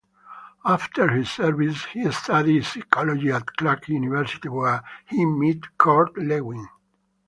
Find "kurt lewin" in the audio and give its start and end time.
5.77-6.67